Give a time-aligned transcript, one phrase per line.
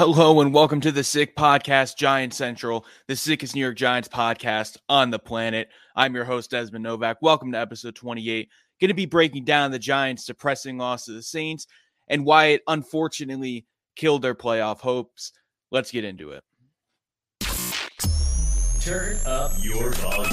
[0.00, 4.78] Hello and welcome to the Sick Podcast, Giant Central, the sickest New York Giants podcast
[4.88, 5.68] on the planet.
[5.94, 7.16] I'm your host, Desmond Novack.
[7.20, 8.48] Welcome to episode 28.
[8.80, 11.66] Going to be breaking down the Giants' depressing loss to the Saints
[12.08, 15.32] and why it unfortunately killed their playoff hopes.
[15.70, 16.42] Let's get into it.
[18.80, 20.32] Turn up your volume.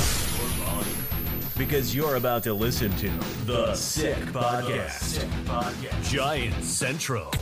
[1.58, 3.10] Because you're about to listen to
[3.46, 4.92] The Sick Podcast.
[4.92, 6.10] Sick Podcast.
[6.10, 7.34] Giant Central.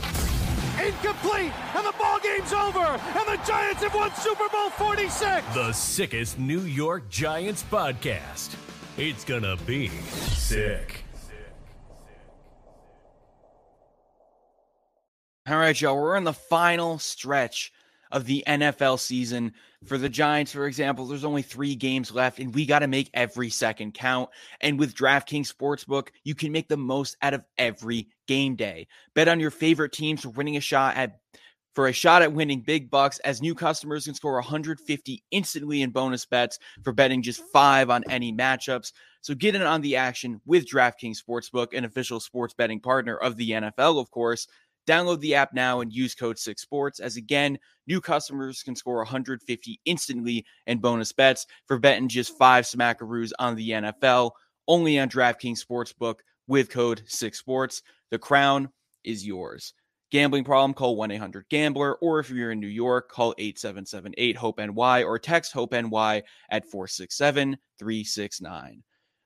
[0.84, 5.54] Incomplete, and the ball game's over, and the Giants have won Super Bowl 46.
[5.54, 8.54] The sickest New York Giants podcast.
[8.98, 11.04] It's gonna be sick.
[15.48, 15.96] All right, y'all.
[15.96, 17.72] We're in the final stretch
[18.16, 19.52] of the NFL season.
[19.84, 23.10] For the Giants, for example, there's only three games left, and we got to make
[23.12, 24.30] every second count.
[24.62, 28.88] And with DraftKings Sportsbook, you can make the most out of every game day.
[29.14, 31.20] Bet on your favorite teams for winning a shot at
[31.74, 35.90] for a shot at winning big bucks as new customers can score 150 instantly in
[35.90, 38.92] bonus bets for betting just five on any matchups.
[39.20, 43.36] So get in on the action with DraftKings Sportsbook, an official sports betting partner of
[43.36, 44.48] the NFL, of course.
[44.86, 49.80] Download the app now and use code 6sports as again, new customers can score 150
[49.84, 54.30] instantly in bonus bets for betting just five smackaroos on the NFL
[54.68, 57.82] only on DraftKings Sportsbook with code 6sports.
[58.10, 58.70] The crown
[59.04, 59.74] is yours.
[60.12, 64.36] Gambling problem, call 1 800 Gambler, or if you're in New York, call 877 8
[64.36, 68.82] HOPE NY or text HOPE NY at 467 369.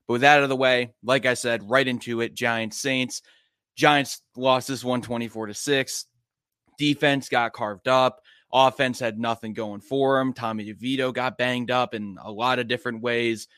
[0.07, 3.21] But with that out of the way, like I said, right into it Giants Saints.
[3.81, 6.07] Giants lost this one 24 to 6.
[6.79, 8.21] Defense got carved up.
[8.53, 10.35] Offense had nothing going for him.
[10.35, 13.49] Tommy DeVito got banged up in a lot of different ways.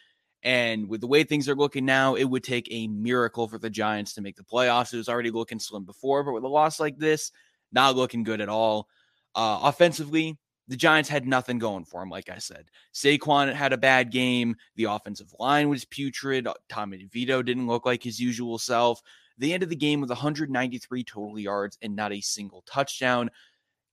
[0.45, 3.70] And with the way things are looking now, it would take a miracle for the
[3.70, 4.95] Giants to make the playoffs.
[4.95, 7.33] It was already looking slim before, but with a loss like this,
[7.73, 8.87] not looking good at all.
[9.34, 12.67] Uh, offensively, the Giants had nothing going for them, like I said.
[12.95, 14.55] Saquon had a bad game.
[14.77, 16.47] The offensive line was putrid.
[16.69, 19.00] Tommy DeVito didn't look like his usual self.
[19.42, 23.28] They ended the game with 193 total yards and not a single touchdown.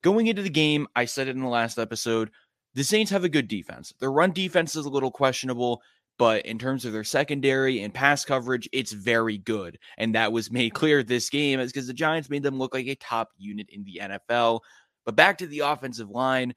[0.04, 2.30] Going into the game, I said it in the last episode,
[2.76, 3.92] the Saints have a good defense.
[4.00, 5.82] Their run defense is a little questionable,
[6.20, 9.80] but in terms of their secondary and pass coverage, it's very good.
[9.98, 12.86] And that was made clear this game is because the Giants made them look like
[12.86, 14.60] a top unit in the NFL.
[15.04, 16.54] But back to the offensive line,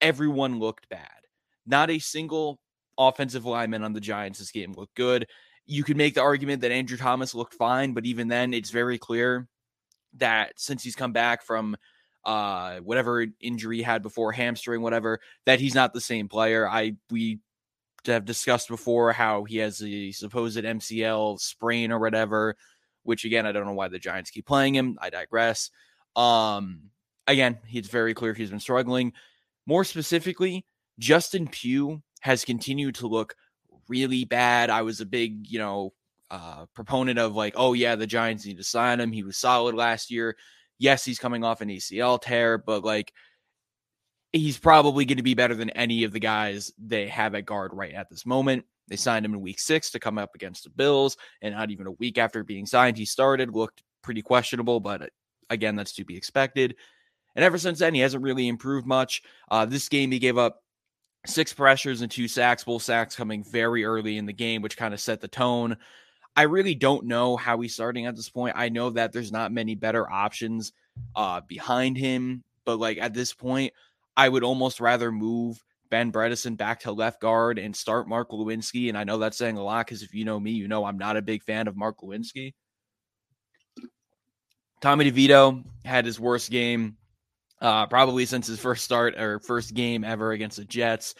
[0.00, 1.10] everyone looked bad.
[1.66, 2.60] Not a single
[2.96, 5.26] offensive lineman on the Giants this game looked good.
[5.66, 8.98] You could make the argument that Andrew Thomas looked fine, but even then, it's very
[8.98, 9.48] clear
[10.18, 11.76] that since he's come back from
[12.24, 16.68] uh whatever injury he had before hamstring whatever that he's not the same player.
[16.68, 17.40] I we
[18.06, 22.56] have discussed before how he has a supposed MCL sprain or whatever
[23.04, 24.98] which again i don't know why the giants keep playing him.
[25.00, 25.70] I digress.
[26.14, 26.90] Um
[27.26, 29.12] again it's very clear he's been struggling.
[29.66, 30.64] More specifically
[30.98, 33.34] justin pugh has continued to look
[33.88, 35.92] really bad i was a big you know
[36.30, 39.74] uh proponent of like oh yeah the giants need to sign him he was solid
[39.74, 40.36] last year
[40.82, 43.12] yes, he's coming off an ACL tear, but like
[44.32, 47.70] he's probably going to be better than any of the guys they have at guard
[47.72, 48.64] right at this moment.
[48.88, 51.86] They signed him in week six to come up against the Bills, and not even
[51.86, 55.06] a week after being signed, he started, looked pretty questionable, but uh,
[55.50, 56.74] again, that's to be expected.
[57.36, 59.22] And ever since then, he hasn't really improved much.
[59.50, 60.61] Uh, this game, he gave up
[61.26, 64.94] six pressures and two sacks, both sacks coming very early in the game, which kind
[64.94, 65.76] of set the tone.
[66.34, 68.54] I really don't know how he's starting at this point.
[68.56, 70.72] I know that there's not many better options
[71.14, 73.72] uh, behind him, but like at this point,
[74.16, 78.88] I would almost rather move Ben Bredeson back to left guard and start Mark Glowinski.
[78.88, 80.98] And I know that's saying a lot because if you know me, you know I'm
[80.98, 82.54] not a big fan of Mark Glowinski.
[84.80, 86.96] Tommy DeVito had his worst game
[87.62, 91.14] uh, probably since his first start or first game ever against the Jets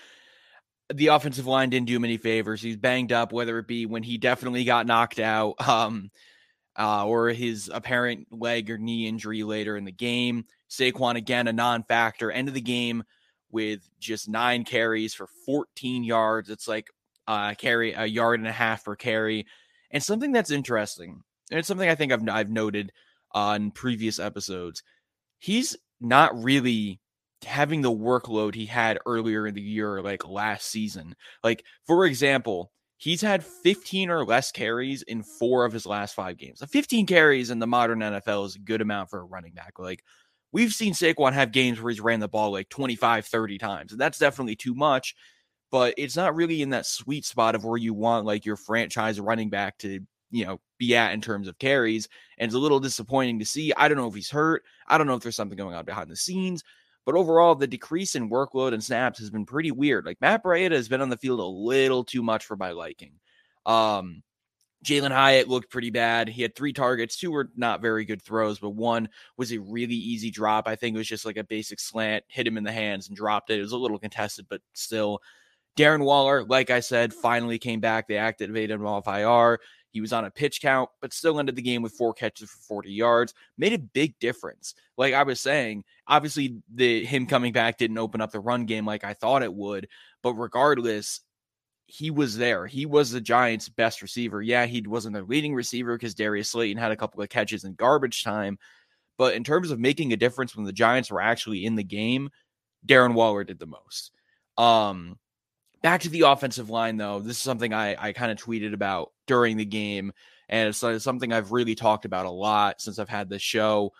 [0.94, 2.62] the offensive line didn't do him any favors.
[2.62, 6.10] He's banged up, whether it be when he definitely got knocked out, um,
[6.78, 10.44] uh, or his apparent leg or knee injury later in the game.
[10.70, 12.30] Saquon again a non-factor.
[12.30, 13.04] End of the game
[13.50, 16.48] with just nine carries for 14 yards.
[16.48, 16.88] It's like
[17.28, 19.46] uh, carry a yard and a half per carry.
[19.90, 22.92] And something that's interesting, and it's something I think I've I've noted
[23.32, 24.82] on previous episodes.
[25.38, 27.00] He's not really
[27.44, 31.14] having the workload he had earlier in the year, like last season.
[31.42, 36.36] Like, for example, he's had 15 or less carries in four of his last five
[36.38, 36.62] games.
[36.70, 39.78] 15 carries in the modern NFL is a good amount for a running back.
[39.78, 40.04] Like,
[40.52, 43.92] we've seen Saquon have games where he's ran the ball like 25, 30 times.
[43.92, 45.14] And that's definitely too much,
[45.70, 49.20] but it's not really in that sweet spot of where you want like your franchise
[49.20, 50.00] running back to,
[50.32, 52.08] you know, be at in terms of carries.
[52.38, 53.72] And it's a little disappointing to see.
[53.76, 54.64] I don't know if he's hurt.
[54.88, 56.64] I don't know if there's something going on behind the scenes
[57.06, 60.06] But overall, the decrease in workload and snaps has been pretty weird.
[60.06, 63.14] Like Matt Breida has been on the field a little too much for my liking.
[63.66, 64.22] Um,
[64.84, 66.28] Jalin Hyatt looked pretty bad.
[66.28, 67.16] He had three targets.
[67.16, 70.66] Two were not very good throws, but one was a really easy drop.
[70.68, 73.16] I think it was just like a basic slant, hit him in the hands and
[73.16, 73.58] dropped it.
[73.58, 75.20] It was a little contested, but still.
[75.76, 78.06] Darren Waller, like I said, finally came back.
[78.06, 79.58] They activated him off IR.
[79.92, 82.58] He was on a pitch count, but still ended the game with four catches for
[82.58, 83.34] 40 yards.
[83.58, 84.74] Made a big difference.
[84.96, 88.86] Like I was saying, obviously the him coming back didn't open up the run game
[88.86, 89.88] like I thought it would,
[90.22, 91.20] but regardless,
[91.86, 92.66] he was there.
[92.66, 94.40] He was the Giants' best receiver.
[94.40, 97.74] Yeah, he wasn't their leading receiver because Darius Slayton had a couple of catches in
[97.74, 98.58] garbage time.
[99.18, 102.30] But in terms of making a difference when the Giants were actually in the game,
[102.86, 104.10] Darren Waller did the most.
[104.56, 105.18] Um,
[105.82, 107.20] back to the offensive line, though.
[107.20, 110.12] This is something I, I kind of tweeted about during the game,
[110.48, 113.92] and it's uh, something I've really talked about a lot since I've had this show.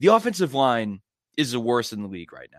[0.00, 1.00] The offensive line
[1.36, 2.58] is the worst in the league right now.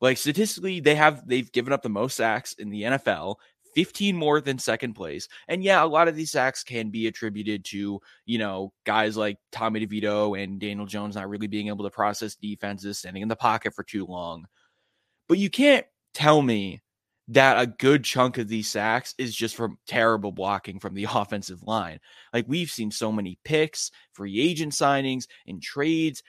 [0.00, 3.36] Like statistically, they have they've given up the most sacks in the NFL.
[3.74, 5.28] 15 more than second place.
[5.46, 9.38] And yeah, a lot of these sacks can be attributed to, you know, guys like
[9.52, 13.36] Tommy DeVito and Daniel Jones not really being able to process defenses, standing in the
[13.36, 14.46] pocket for too long.
[15.28, 16.82] But you can't tell me
[17.30, 21.62] that a good chunk of these sacks is just from terrible blocking from the offensive
[21.62, 21.98] line.
[22.32, 26.22] Like we've seen so many picks, free agent signings, and trades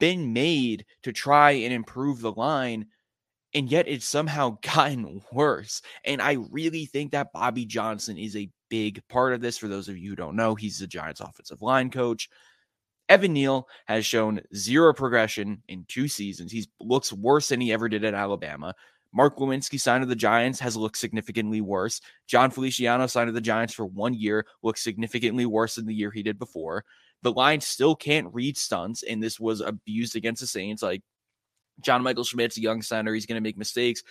[0.00, 2.86] been made to try and improve the line
[3.54, 5.80] and yet it's somehow gotten worse.
[6.04, 9.56] And I really think that Bobby Johnson is a big part of this.
[9.56, 12.28] For those of you who don't know, he's the Giants offensive line coach.
[13.08, 16.50] Evan Neal has shown zero progression in two seasons.
[16.50, 18.74] He looks worse than he ever did at Alabama.
[19.14, 22.00] Mark Glowinski signed to the Giants has looked significantly worse.
[22.26, 26.10] Jon Feliciano signed to the Giants for one year, looks significantly worse than the year
[26.10, 26.84] he did before.
[27.22, 30.82] The line still can't read stunts, and this was abused against the Saints.
[30.82, 31.02] Like
[31.80, 33.14] John Michael Schmitz's a young center.
[33.14, 34.02] He's going to make mistakes.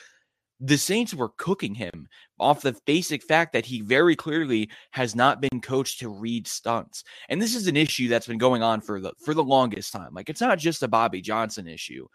[0.59, 2.07] The Saints were cooking him
[2.39, 7.03] off the basic fact that he very clearly has not been coached to read stunts.
[7.27, 10.13] And this is an issue that's been going on for the for the longest time.
[10.13, 12.07] Like it's not just a Bobby Johnson issue,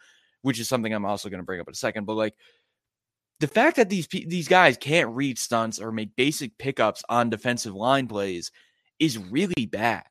[0.42, 2.34] which is something I'm also going to bring up in a second, but like
[3.40, 7.74] the fact that these these guys can't read stunts or make basic pickups on defensive
[7.74, 8.50] line plays
[8.98, 10.06] is really bad.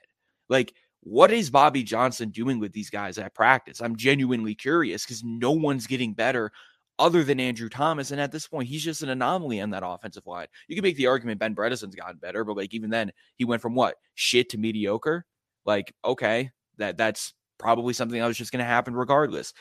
[0.50, 3.82] Like what is Bobby Johnson doing with these guys at practice?
[3.82, 6.52] I'm genuinely curious because no one's getting better
[7.00, 8.12] other than Andrew Thomas.
[8.12, 10.48] And at this point, he's just an anomaly on that offensive line.
[10.68, 13.62] You can make the argument Ben Bredeson's gotten better, but like even then, he went
[13.62, 15.26] from what shit to mediocre.
[15.66, 19.54] Like, okay, that that's probably something that was just going to happen regardless.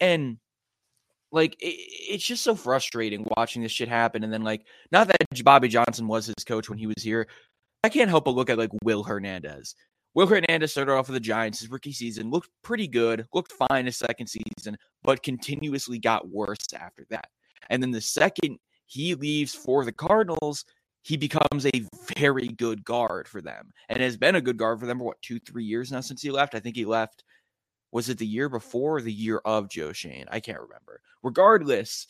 [0.00, 0.38] And
[1.32, 4.24] like it, it's just so frustrating watching this shit happen.
[4.24, 7.26] And then like, not that Bobby Johnson was his coach when he was here.
[7.84, 9.74] I can't help but look at like Will Hernandez.
[10.14, 13.86] Will Hernandez started off with the Giants his rookie season, looked pretty good, looked fine
[13.86, 17.28] his second season, but continuously got worse after that.
[17.70, 20.64] And then the second he leaves for the Cardinals,
[21.02, 21.84] he becomes a
[22.16, 25.22] very good guard for them and has been a good guard for them for what,
[25.22, 26.54] two, three years now since he left.
[26.54, 27.22] I think he left,
[27.92, 30.26] was it the year before or the year of Joe Schoen?
[30.30, 31.00] I can't remember.
[31.22, 32.06] Regardless,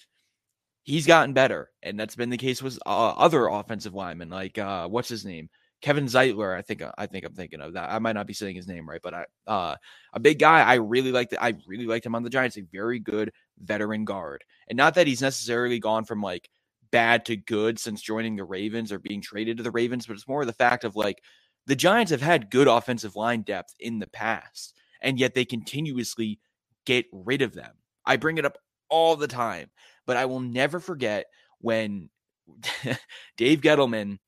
[0.82, 1.70] he's gotten better.
[1.82, 5.48] And that's been the case with uh, other offensive linemen, like uh, what's his name?
[5.80, 7.90] Kevin Zeitler, I think I think I'm thinking of that.
[7.90, 9.76] I might not be saying his name right, but I uh
[10.12, 10.62] a big guy.
[10.62, 12.58] I really liked I really liked him on the Giants.
[12.58, 14.42] A very good veteran guard.
[14.69, 16.50] And not that he's necessarily gone from like
[16.90, 20.26] bad to good since joining the Ravens or being traded to the Ravens, but it's
[20.26, 21.23] more the fact of like
[21.66, 26.40] the Giants have had good offensive line depth in the past, and yet they continuously
[26.87, 27.73] get rid of them.
[28.05, 29.71] I bring it up all the time,
[30.07, 31.26] but I will never forget
[31.61, 32.09] when
[33.37, 34.19] Dave Gettleman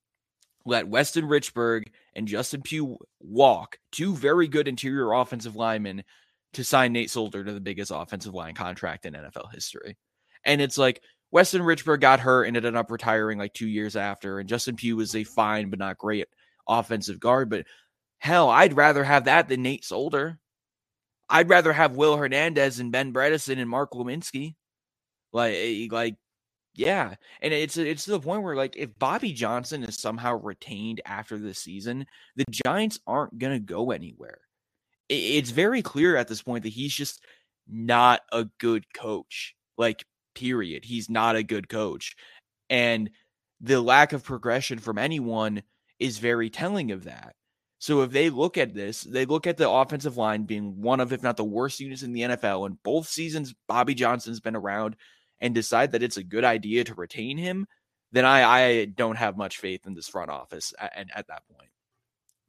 [0.66, 1.84] let Weston Richburg
[2.14, 6.04] and Justin Pugh walk, two very good interior offensive linemen,
[6.52, 9.96] to sign Nate Solder to the biggest offensive line contract in NFL history.
[10.44, 11.00] And it's like
[11.30, 14.96] Weston Richburg got hurt and ended up retiring like two years after, and Justin Pugh
[14.96, 16.26] was a fine but not great
[16.68, 17.48] offensive guard.
[17.48, 17.66] But
[18.18, 20.39] hell, I'd rather have that than Nate Solder.
[21.30, 24.56] I'd rather have Will Hernandez and Ben Bredeson and Mark Glowinski.
[25.32, 26.16] Like, eh, like
[26.74, 31.00] yeah, and it's it's to the point where like if Bobby Johnson is somehow retained
[31.06, 32.06] after the season,
[32.36, 34.38] the Giants aren't gonna go anywhere.
[35.08, 37.22] It's very clear at this point that he's just
[37.68, 39.54] not a good coach.
[39.78, 40.84] Like, period.
[40.84, 42.16] He's not a good coach,
[42.70, 43.10] and
[43.60, 45.62] the lack of progression from anyone
[45.98, 47.34] is very telling of that.
[47.80, 51.14] So if they look at this, they look at the offensive line being one of,
[51.14, 54.96] if not the worst units in the NFL, and both seasons Bobby Johnson's been around
[55.40, 57.66] and decide that it's a good idea to retain him,
[58.12, 61.42] then I, I don't have much faith in this front office at, at, at that
[61.56, 61.70] point.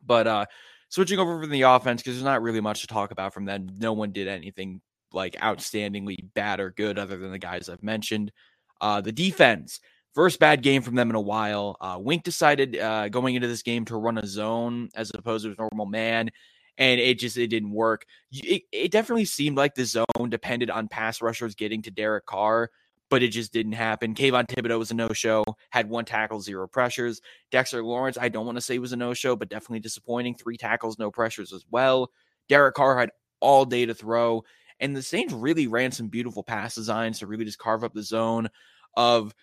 [0.05, 0.45] But uh,
[0.89, 3.69] switching over from the offense, because there's not really much to talk about from them.
[3.77, 4.81] No one did anything
[5.13, 8.33] like outstandingly bad or good other than the guys I've mentioned.
[8.81, 9.79] Uh, the defense,
[10.13, 11.77] first bad game from them in a while.
[11.79, 15.51] Uh, Wink decided uh, going into this game to run a zone as opposed to
[15.51, 16.29] a normal man,
[16.77, 18.05] and it just it didn't work.
[18.31, 22.69] It, it definitely seemed like the zone depended on pass rushers getting to Derek Carr,
[23.09, 24.15] but it just didn't happen.
[24.15, 27.21] Kayvon Thibodeaux was a no show, had one tackle, zero pressures.
[27.51, 30.35] Dexter Lawrence, I don't want to say was a no show, but definitely disappointing.
[30.35, 32.11] Three tackles, no pressures as well.
[32.49, 34.43] Derek Carr had all day to throw.
[34.79, 38.01] And the Saints really ran some beautiful pass designs to really just carve up the
[38.01, 38.49] zone
[38.97, 39.33] of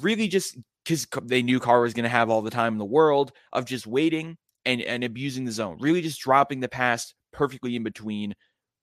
[0.00, 2.84] really just because they knew Carr was going to have all the time in the
[2.84, 7.76] world of just waiting and, and abusing the zone, really just dropping the pass perfectly
[7.76, 8.34] in between,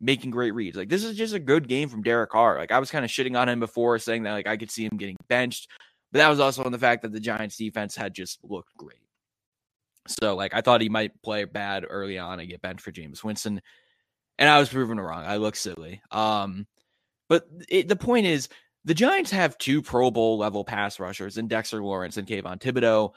[0.01, 0.77] making great reads.
[0.77, 2.57] Like this is just a good game from Derek Carr.
[2.57, 4.85] Like I was kind of shitting on him before, saying that like I could see
[4.85, 5.69] him getting benched,
[6.11, 8.97] but that was also on the fact that the Giants defense had just looked great.
[10.07, 13.23] So like I thought he might play bad early on and get benched for Jameis
[13.23, 13.61] Winston
[14.37, 15.25] and I was proven wrong.
[15.25, 16.01] I look silly.
[16.11, 16.67] Um,
[17.29, 18.49] but it, the point is,
[18.85, 23.13] the Giants have two Pro Bowl level pass rushers in Dexter Lawrence and Kayvon Thibodeaux.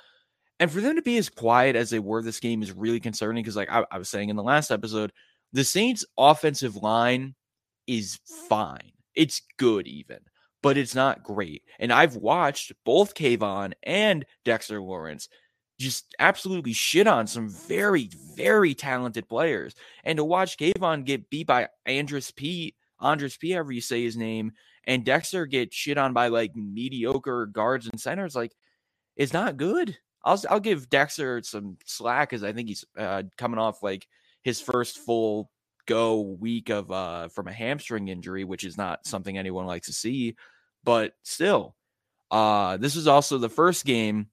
[0.58, 3.42] And for them to be as quiet as they were this game is really concerning
[3.42, 5.12] because, like I, I was saying in the last episode,
[5.52, 7.34] the Saints' offensive line
[7.86, 8.18] is
[8.48, 8.92] fine.
[9.14, 10.18] It's good, even,
[10.62, 11.62] but it's not great.
[11.78, 15.28] And I've watched both Kayvon and Dexter Lawrence
[15.78, 19.74] just absolutely shit on some very, very talented players.
[20.04, 24.16] And to watch Kayvon get beat by Andres P, Andres P, however you say his
[24.16, 24.52] name,
[24.86, 28.52] and Dexter get shit on by like mediocre guards and centers, like
[29.16, 29.96] it's not good.
[30.24, 34.06] I'll I'll give Dexter some slack because I think he's uh, coming off like
[34.42, 35.50] his first full
[35.86, 39.92] go week of uh from a hamstring injury, which is not something anyone likes to
[39.92, 40.36] see.
[40.84, 41.74] But still,
[42.30, 44.28] uh this was also the first game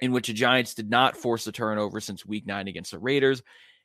[0.00, 3.40] in which the Giants did not force a turnover since week nine against the Raiders,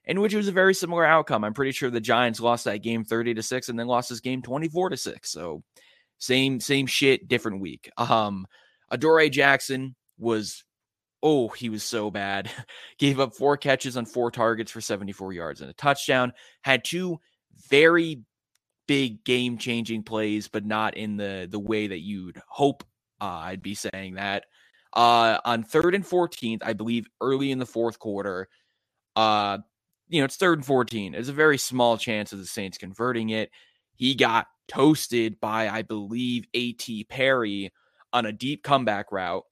[0.06, 1.44] in which it was a very similar outcome.
[1.44, 4.20] I'm pretty sure the Giants lost that game 30 to 6 and then lost this
[4.20, 5.32] game 24 to 6.
[5.32, 5.64] So
[6.20, 7.90] same, same shit, different week.
[7.98, 8.48] Um,
[8.92, 10.64] Adoree Jackson was
[11.24, 12.50] oh, he was so bad.
[13.00, 16.32] Gave up four catches on four targets for 74 yards and a touchdown.
[16.62, 17.20] Had two
[17.70, 18.22] very
[18.88, 22.84] big game changing plays, but not in the the way that you'd hope
[23.20, 24.46] uh, I'd be saying that
[24.94, 28.48] uh, on third and 14th, I believe early in the fourth quarter.
[29.16, 29.60] Uh,
[30.08, 31.12] you know, it's third and 14.
[31.12, 33.52] There's a very small chance of the Saints converting it.
[33.98, 37.04] He got toasted by, I believe, A.T.
[37.06, 37.72] Perry
[38.14, 39.44] on a deep comeback route.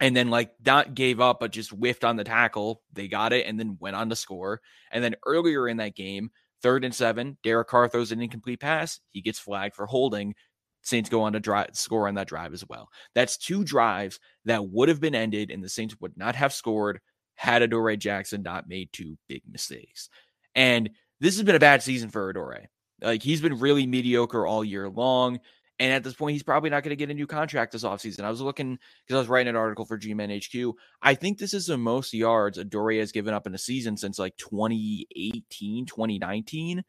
[0.00, 2.82] And then, like, not gave up, but just whiffed on the tackle.
[2.92, 4.60] They got it and then went on to score.
[4.92, 6.30] And then earlier in that game,
[6.62, 9.00] third and seven, Derek Carr throws an incomplete pass.
[9.10, 10.34] He gets flagged for holding.
[10.82, 12.88] Saints go on to drive, score on that drive as well.
[13.14, 17.00] That's two drives that would have been ended, and the Saints would not have scored
[17.34, 20.08] had Adoree Jackson not made two big mistakes.
[20.54, 22.68] And this has been a bad season for Adoree.
[23.00, 25.40] Like he's been really mediocre all year long.
[25.80, 28.24] And at this point, he's probably not going to get a new contract this offseason.
[28.24, 30.72] I was looking because I was writing an article for GMNHQ.
[31.00, 34.18] I think this is the most yards Adoree has given up in a season since
[34.18, 36.84] like 2018, 2019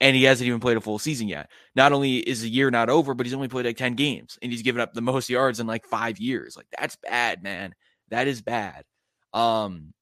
[0.00, 1.50] and he hasn't even played a full season yet.
[1.74, 4.52] Not only is the year not over, but he's only played like 10 games and
[4.52, 6.56] he's given up the most yards in like five years.
[6.56, 7.74] Like that's bad, man.
[8.10, 8.84] That is bad.
[9.32, 9.94] Um,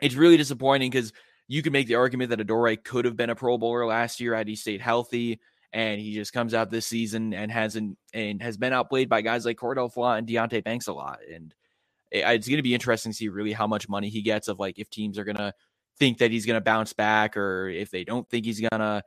[0.00, 1.12] it's really disappointing because
[1.50, 4.36] you can make the argument that Adoree could have been a Pro Bowler last year
[4.36, 5.40] had he stayed healthy,
[5.72, 9.44] and he just comes out this season and hasn't and has been outplayed by guys
[9.44, 11.18] like Cor'Dale Flott and Deonte Banks a lot.
[11.28, 11.52] And
[12.12, 14.78] it's going to be interesting to see really how much money he gets of like
[14.78, 15.52] if teams are going to
[15.98, 19.02] think that he's going to bounce back or if they don't think he's going to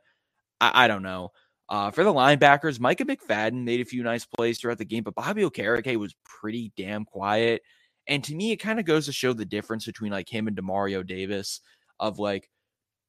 [0.60, 1.30] I, I don't know.
[1.70, 5.14] Uh, for the linebackers, Micah McFadden made a few nice plays throughout the game, but
[5.14, 7.62] Bobby Okereke was pretty damn quiet.
[8.06, 10.54] And to me, it kind of goes to show the difference between like him and
[10.54, 11.62] Demario Davis.
[12.00, 12.50] Of like,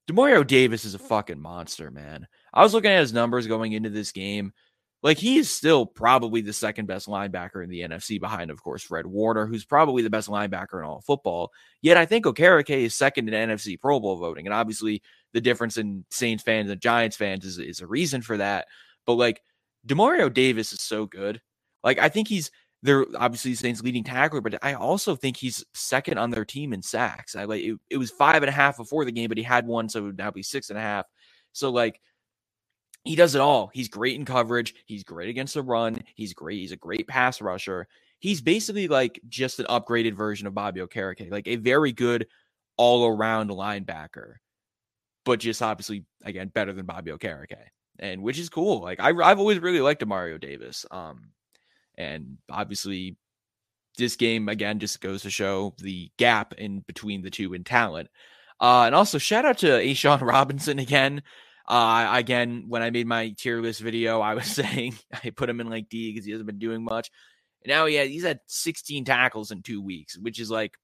[0.08, 1.08] Demario Davis is a mm.
[1.08, 2.27] fucking monster, man.
[2.54, 4.54] I was looking at his numbers going into this game.
[5.04, 8.82] Like he is still probably the second best linebacker in the NFC behind, of course,
[8.82, 11.51] Fred Warner, who's probably the best linebacker in all football.
[11.84, 14.48] Yet I think Okereke is second in NFC Pro Bowl voting.
[14.48, 18.38] And obviously the difference in Saints fans and Giants fans is, is a reason for
[18.38, 18.65] that.
[19.06, 19.42] But like
[19.86, 21.39] Demario Davis is so good.
[21.84, 22.50] Like I think he's
[22.86, 26.82] they're obviously Saints leading tackler, but I also think he's second on their team in
[26.82, 27.36] sacks.
[27.36, 29.65] I like it, it was five and a half before the game, but he had
[29.65, 31.06] one, so it would now be six and a half.
[31.51, 32.00] So like
[33.04, 33.72] he does it all.
[33.74, 34.74] He's great in coverage.
[34.86, 35.98] He's great against the run.
[36.15, 36.60] He's great.
[36.60, 37.88] He's a great pass rusher.
[38.20, 42.27] He's basically like just an upgraded version of Bobby Okereke, like a very good
[42.77, 44.36] all around linebacker,
[45.24, 47.58] but just obviously again better than Bobby Okereke,
[48.00, 48.82] and which is cool.
[48.82, 50.86] Like I, I've always really liked Mario Davis.
[50.92, 51.30] Um,
[51.97, 53.17] and obviously
[53.97, 58.09] this game again just goes to show the gap in between the two in talent.
[58.59, 61.23] Uh, and also shout out to A'Shawn Robinson again.
[61.67, 65.59] Uh, again, when I made my tier list video, I was saying I put him
[65.59, 67.09] in like D because he hasn't been doing much.
[67.63, 70.75] And now he had, he's had 16 tackles in two weeks, which is like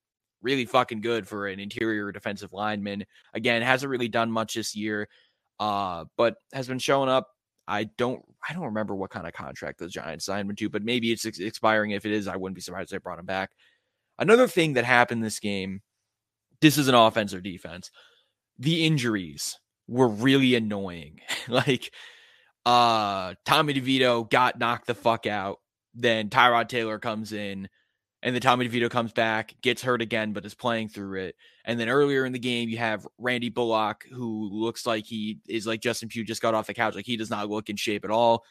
[0.42, 3.06] really fucking good for an interior defensive lineman.
[3.34, 5.08] Again, hasn't really done much this year,
[5.60, 7.30] uh, but has been showing up.
[7.68, 10.84] I don't I don't remember what kind of contract the Giants signed him to, but
[10.84, 11.92] maybe it's ex- expiring.
[11.92, 13.52] If it is, I wouldn't be surprised if they brought him back.
[14.20, 15.82] Another thing that happened this game,
[16.60, 17.92] this is an offense or defense.
[18.60, 21.22] The injuries were really annoying.
[21.48, 21.94] like
[22.66, 25.60] uh Tommy DeVito got knocked the fuck out.
[25.94, 27.68] Then Tyrod Taylor comes in
[28.24, 31.36] and then Tommy DeVito comes back, gets hurt again, but is playing through it.
[31.66, 35.66] And then earlier in the game, you have Randy Bullock, who looks like he is
[35.66, 36.96] like Justin Pugh just got off the couch.
[36.96, 38.44] Like he does not look in shape at all.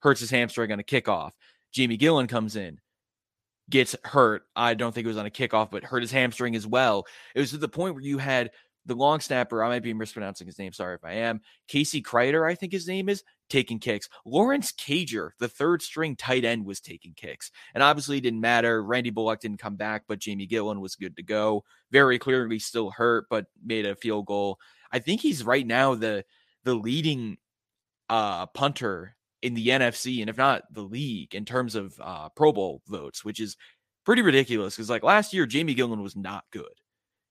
[0.00, 1.32] Hurts his hamstring on a kickoff.
[1.72, 2.78] Jamie Gillan comes in,
[3.68, 4.44] gets hurt.
[4.54, 7.04] I don't think it was on a kickoff, but hurt his hamstring as well.
[7.34, 8.50] It was to the point where you had
[8.86, 10.72] the long snapper, I might be mispronouncing his name.
[10.72, 11.40] Sorry if I am.
[11.68, 14.08] Casey Kreiter, I think his name is, taking kicks.
[14.24, 17.50] Lawrence Cager, the third string tight end, was taking kicks.
[17.74, 18.82] And obviously, it didn't matter.
[18.82, 21.64] Randy Bullock didn't come back, but Jamie Gillan was good to go.
[21.90, 24.58] Very clearly still hurt, but made a field goal.
[24.92, 26.24] I think he's right now the
[26.64, 27.38] the leading
[28.08, 32.52] uh punter in the NFC, and if not the league in terms of uh Pro
[32.52, 33.56] Bowl votes, which is
[34.04, 36.64] pretty ridiculous because like last year, Jamie Gillan was not good.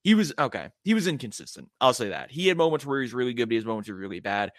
[0.06, 0.70] He was okay.
[0.84, 1.68] He was inconsistent.
[1.82, 2.30] I'll say that.
[2.30, 4.52] He had moments where he was really good, but he has moments where really bad.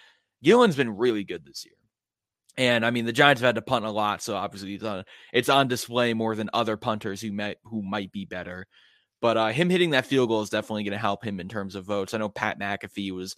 [0.43, 1.77] Gillan's been really good this year.
[2.57, 5.05] And I mean, the Giants have had to punt a lot, so obviously it's on
[5.33, 8.67] it's on display more than other punters who might who might be better.
[9.23, 11.77] But uh, him hitting that field goal is definitely going to help him in terms
[11.77, 12.13] of votes.
[12.13, 13.37] I know Pat McAfee was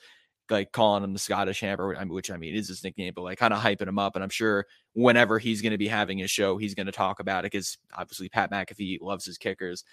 [0.49, 3.53] like calling him the Scottish Hammer, which I mean is his nickname, but like kind
[3.53, 4.17] of hyping him up.
[4.17, 7.21] And I'm sure whenever he's going to be having his show, he's going to talk
[7.21, 9.85] about it because obviously Pat McAfee loves his kickers.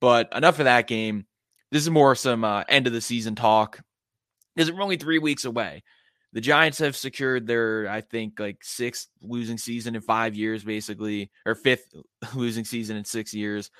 [0.00, 1.26] But enough of that game.
[1.70, 3.80] This is more some uh, end of the season talk.
[4.54, 5.82] Because we're only three weeks away.
[6.32, 11.30] The Giants have secured their, I think, like sixth losing season in five years, basically,
[11.46, 11.94] or fifth
[12.34, 13.70] losing season in six years.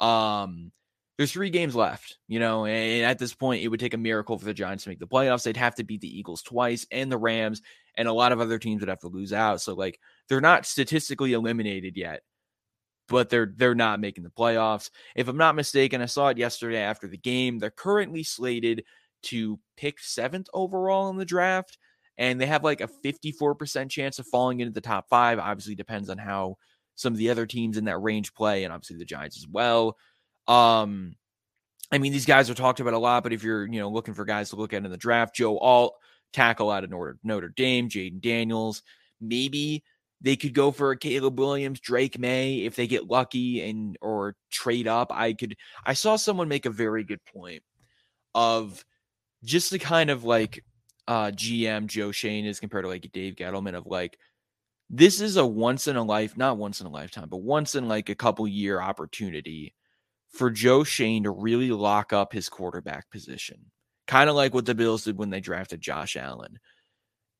[0.00, 0.72] Um,
[1.18, 4.38] there's three games left, you know, and at this point, it would take a miracle
[4.38, 5.42] for the Giants to make the playoffs.
[5.42, 7.60] They'd have to beat the Eagles twice and the Rams,
[7.96, 9.60] and a lot of other teams would have to lose out.
[9.60, 9.98] So, like,
[10.28, 12.22] they're not statistically eliminated yet
[13.08, 14.90] but they're they're not making the playoffs.
[15.16, 17.58] If I'm not mistaken, I saw it yesterday after the game.
[17.58, 18.84] They're currently slated
[19.24, 21.78] to pick seventh overall in the draft,
[22.16, 25.38] and they have like a 54% chance of falling into the top five.
[25.38, 26.56] Obviously, depends on how
[26.94, 29.96] some of the other teams in that range play, and obviously the Giants as well.
[30.46, 31.14] Um,
[31.90, 34.14] I mean, these guys are talked about a lot, but if you're you know looking
[34.14, 35.94] for guys to look at in the draft, Joe Alt,
[36.32, 38.82] tackle out of Notre, Notre Dame, Jayden Daniels,
[39.20, 39.82] maybe
[40.20, 44.88] they could go for Caleb Williams, Drake Maye if they get lucky and or trade
[44.88, 45.12] up.
[45.12, 47.62] I could I saw someone make a very good point
[48.34, 48.84] of
[49.44, 50.64] just the kind of like
[51.06, 54.18] uh GM Joe Schoen is compared to like Dave Gettleman of like
[54.90, 57.88] this is a once in a life, not once in a lifetime, but once in
[57.88, 59.74] like a couple year opportunity
[60.30, 63.70] for Joe Schoen to really lock up his quarterback position.
[64.06, 66.58] Kind of like what the Bills did when they drafted Josh Allen.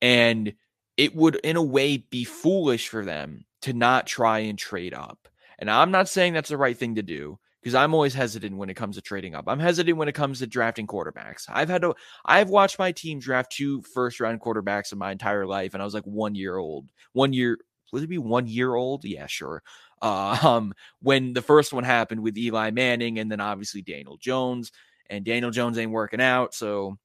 [0.02, 0.54] And
[0.98, 5.28] it would, in a way, be foolish for them to not try and trade up.
[5.58, 8.68] And I'm not saying that's the right thing to do because I'm always hesitant when
[8.68, 9.44] it comes to trading up.
[9.46, 11.44] I'm hesitant when it comes to drafting quarterbacks.
[11.48, 15.46] I've had to, I've watched my team draft two first round quarterbacks in my entire
[15.46, 16.90] life, and I was like one year old.
[17.12, 17.58] One year,
[17.92, 19.04] would it be one year old?
[19.04, 19.62] Yeah, sure.
[20.02, 24.72] Uh, um, when the first one happened with Eli Manning, and then obviously Daniel Jones,
[25.08, 26.98] and Daniel Jones ain't working out, so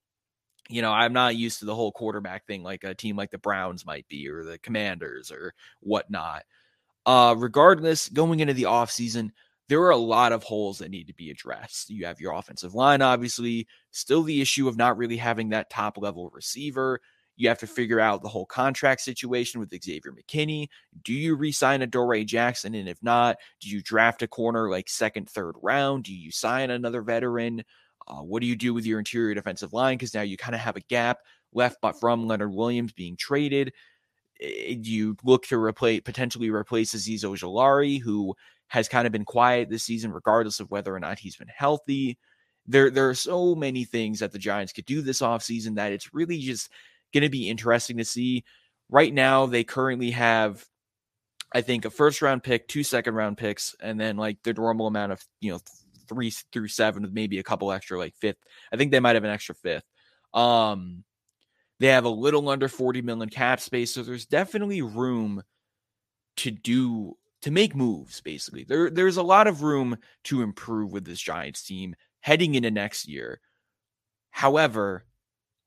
[0.69, 3.37] you know, I'm not used to the whole quarterback thing like a team like the
[3.37, 6.43] Browns might be or the Commanders or whatnot.
[7.05, 9.31] Uh, regardless, going into the offseason,
[9.69, 11.89] there are a lot of holes that need to be addressed.
[11.89, 15.97] You have your offensive line, obviously, still the issue of not really having that top
[15.97, 16.99] level receiver.
[17.35, 20.67] You have to figure out the whole contract situation with Xavier McKinney.
[21.03, 22.75] Do you re-sign Adoree Jackson?
[22.75, 26.03] And if not, do you draft a corner like second, third round?
[26.03, 27.63] Do you sign another veteran?
[28.07, 29.97] Uh, what do you do with your interior defensive line?
[29.97, 31.19] Because now you kind of have a gap
[31.53, 33.73] left, but from Leonard Williams being traded.
[34.39, 38.35] You look to replace potentially replace Azeez Ojulari, who
[38.67, 42.17] has kind of been quiet this season, regardless of whether or not he's been healthy.
[42.65, 46.13] There, there are so many things that the Giants could do this offseason that it's
[46.13, 46.71] really just
[47.13, 48.43] going to be interesting to see.
[48.89, 50.65] Right now, they currently have,
[51.53, 54.87] I think, a first round pick, two second round picks, and then like the normal
[54.87, 55.59] amount of, you know,
[56.07, 58.37] three through seven with maybe a couple extra like fifth.
[58.71, 59.85] I think they might have an extra fifth.
[60.33, 61.03] Um,
[61.79, 65.43] they have a little under 40 million cap space, so there's definitely room
[66.37, 68.21] to do to make moves.
[68.21, 72.71] Basically, there there's a lot of room to improve with this Giants team heading into
[72.71, 73.41] next year.
[74.31, 75.05] However,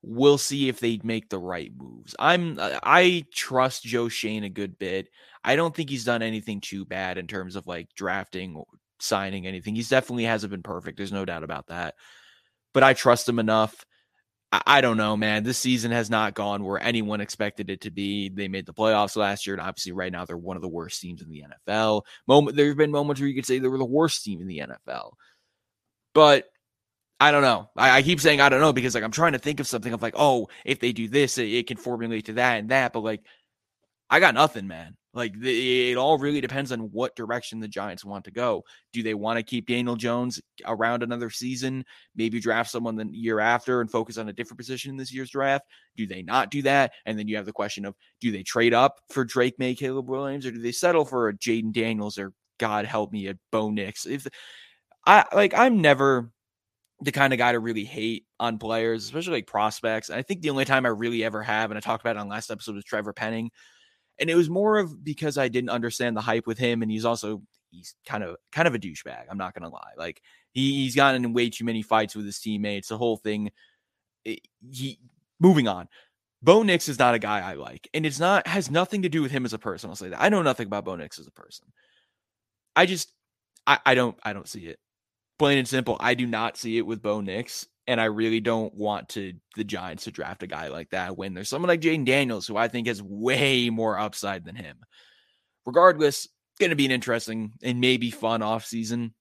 [0.02, 2.14] we'll see if they make the right moves.
[2.18, 5.08] I'm I trust Joe Schoen a good bit.
[5.44, 8.64] I don't think he's done anything too bad in terms of like drafting
[9.00, 9.74] signing anything.
[9.74, 10.96] He's definitely hasn't been perfect.
[10.96, 11.94] There's no doubt about that.
[12.72, 13.84] But I trust him enough.
[14.52, 15.42] I, I don't know, man.
[15.42, 18.28] This season has not gone where anyone expected it to be.
[18.28, 21.00] They made the playoffs last year, and obviously, right now they're one of the worst
[21.00, 22.02] teams in the NFL.
[22.26, 24.58] Moment, there's been moments where you could say they were the worst team in the
[24.58, 25.12] NFL,
[26.14, 26.46] but
[27.18, 27.70] I don't know.
[27.76, 29.92] I, I, keep saying I don't know because like I'm trying to think of something
[29.92, 32.92] of like, oh, if they do this, it, it can formulate to that and that.
[32.92, 33.22] But like,
[34.10, 34.96] I got nothing, man.
[35.16, 38.62] Like the, it all really depends on what direction the Giants want to go.
[38.92, 41.86] Do they want to keep Daniel Jones around another season?
[42.14, 45.30] Maybe draft someone the year after and focus on a different position in this year's
[45.30, 45.64] draft?
[45.96, 46.92] Do they not do that?
[47.06, 50.10] And then you have the question of do they trade up for Drake Maye, Caleb
[50.10, 53.70] Williams, or do they settle for a Jayden Daniels or God help me a Bo
[53.70, 54.04] Nix?
[54.04, 54.26] If
[55.06, 56.30] I like, I'm never
[57.00, 60.10] the kind of guy to really hate on players, especially like prospects.
[60.10, 62.20] And I think the only time I really ever have, and I talked about it
[62.20, 63.50] on last episode, was Trevor Penning
[64.18, 67.04] and it was more of because I didn't understand the hype with him, and he's
[67.04, 69.24] also he's kind of kind of a douchebag.
[69.30, 72.38] I'm not gonna lie, like he, he's gotten in way too many fights with his
[72.38, 72.88] teammates.
[72.88, 73.50] The whole thing.
[74.24, 74.98] It, he
[75.38, 75.88] moving on.
[76.42, 79.22] Bo Nix is not a guy I like, and it's not has nothing to do
[79.22, 79.90] with him as a person.
[79.90, 81.66] I'll say that I know nothing about Bo Nix as a person.
[82.74, 83.12] I just
[83.66, 84.78] I, I don't I don't see it.
[85.38, 87.66] Plain and simple, I do not see it with Bo Nix.
[87.86, 91.34] And I really don't want to the Giants to draft a guy like that when
[91.34, 94.78] there's someone like Jayden Daniels, who I think has way more upside than him.
[95.64, 99.12] Regardless, going to be an interesting and maybe fun offseason.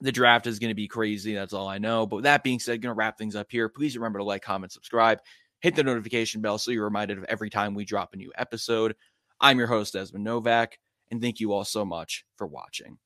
[0.00, 1.34] The draft is going to be crazy.
[1.34, 2.06] That's all I know.
[2.06, 3.68] But with that being said, going to wrap things up here.
[3.68, 5.18] Please remember to like, comment, subscribe,
[5.60, 8.94] hit the notification bell so you're reminded of every time we drop a new episode.
[9.40, 10.74] I'm your host, Desmond Novack,
[11.10, 12.98] and thank you all so much for watching.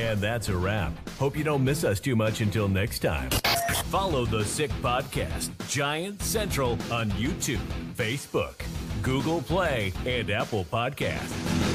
[0.00, 0.92] And that's a wrap.
[1.18, 3.28] Hope you don't miss us too much until next time.
[3.90, 7.60] Follow the Sick Podcast, Giant Central on YouTube,
[7.96, 8.54] Facebook,
[9.02, 11.69] Google Play, and Apple Podcasts.